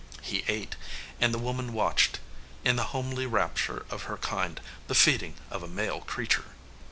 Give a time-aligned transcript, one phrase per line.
[0.23, 0.75] He ate,
[1.19, 2.19] and the woman watched,
[2.65, 6.55] in the homely rapture of her kind, the feeding of a male creature.